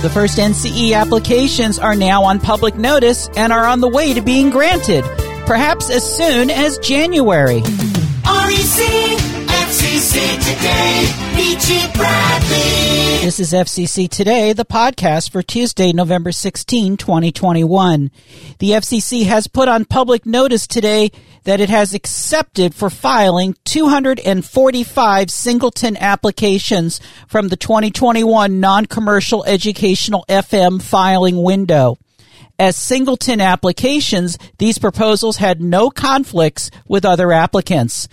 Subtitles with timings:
[0.00, 4.20] The first NCE applications are now on public notice and are on the way to
[4.20, 5.02] being granted,
[5.44, 7.62] perhaps as soon as January.
[8.24, 9.37] REC,
[9.98, 13.24] FCC Today, Bradley.
[13.24, 18.12] This is FCC Today, the podcast for Tuesday, November 16, 2021.
[18.60, 21.10] The FCC has put on public notice today
[21.42, 30.80] that it has accepted for filing 245 singleton applications from the 2021 non-commercial educational FM
[30.80, 31.98] filing window.
[32.56, 38.06] As singleton applications, these proposals had no conflicts with other applicants.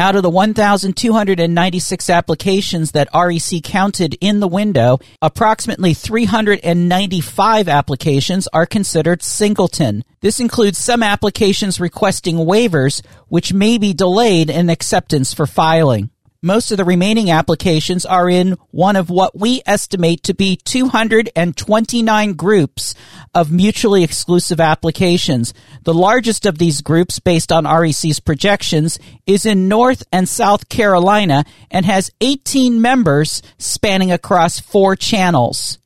[0.00, 8.64] Out of the 1,296 applications that REC counted in the window, approximately 395 applications are
[8.64, 10.02] considered singleton.
[10.22, 16.08] This includes some applications requesting waivers, which may be delayed in acceptance for filing.
[16.42, 22.32] Most of the remaining applications are in one of what we estimate to be 229
[22.32, 22.94] groups
[23.34, 25.52] of mutually exclusive applications.
[25.82, 31.44] The largest of these groups, based on REC's projections, is in North and South Carolina
[31.70, 35.76] and has 18 members spanning across four channels.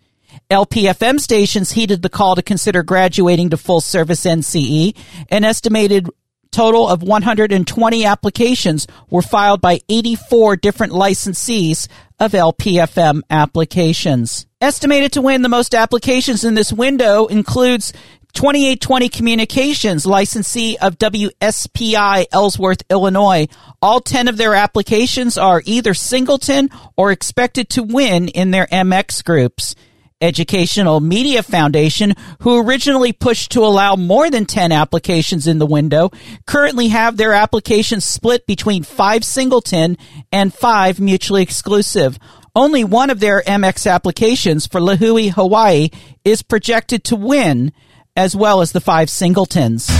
[0.51, 4.97] LPFM stations heeded the call to consider graduating to full service NCE.
[5.31, 6.09] An estimated
[6.55, 11.89] total of 120 applications were filed by 84 different licensees
[12.21, 14.47] of LPFM applications.
[14.61, 17.93] Estimated to win the most applications in this window includes
[18.35, 23.47] 2820 Communications, licensee of WSPI Ellsworth, Illinois.
[23.83, 29.25] All 10 of their applications are either singleton or expected to win in their MX
[29.25, 29.75] groups.
[30.25, 36.11] Educational Media Foundation, who originally pushed to allow more than 10 applications in the window,
[36.47, 39.99] currently have their applications split between five singleton
[40.33, 42.19] and five mutually exclusive.
[42.57, 45.91] Only one of their MX applications for Lihue, Hawaii
[46.25, 47.73] is projected to win,
[48.17, 49.91] as well as the five singletons.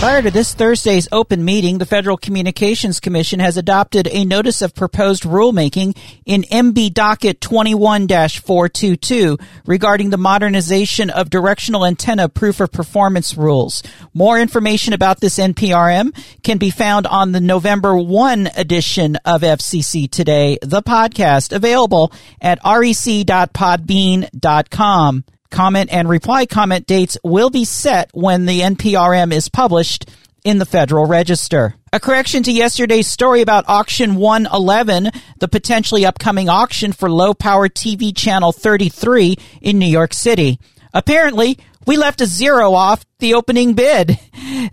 [0.00, 4.74] Prior to this Thursday's open meeting, the Federal Communications Commission has adopted a notice of
[4.74, 5.94] proposed rulemaking
[6.24, 13.82] in MB docket 21-422 regarding the modernization of directional antenna proof of performance rules.
[14.14, 20.10] More information about this NPRM can be found on the November 1 edition of FCC
[20.10, 22.10] Today, the podcast available
[22.40, 25.24] at rec.podbean.com.
[25.50, 30.08] Comment and reply comment dates will be set when the NPRM is published
[30.44, 31.74] in the Federal Register.
[31.92, 37.68] A correction to yesterday's story about Auction 111, the potentially upcoming auction for low power
[37.68, 40.60] TV channel 33 in New York City.
[40.94, 44.18] Apparently, we left a zero off the opening bid.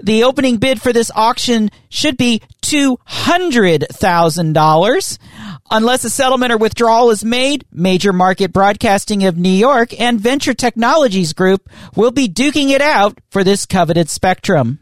[0.02, 5.20] The opening bid for this auction should be $200,000.
[5.70, 10.54] Unless a settlement or withdrawal is made, Major Market Broadcasting of New York and Venture
[10.54, 14.80] Technologies Group will be duking it out for this coveted spectrum.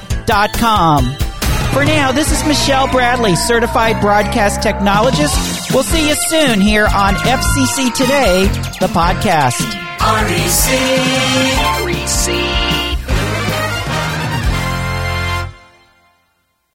[1.72, 5.72] For now, this is Michelle Bradley, certified broadcast technologist.
[5.74, 8.46] We'll see you soon here on FCC Today,
[8.80, 9.60] the podcast.
[10.00, 10.72] REC.
[11.84, 12.45] REC.